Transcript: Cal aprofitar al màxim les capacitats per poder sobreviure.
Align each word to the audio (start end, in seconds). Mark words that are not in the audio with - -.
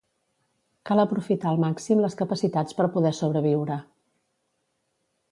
Cal 0.89 1.01
aprofitar 1.01 1.49
al 1.49 1.59
màxim 1.63 2.01
les 2.05 2.17
capacitats 2.21 2.77
per 2.79 2.87
poder 2.95 3.11
sobreviure. 3.19 3.77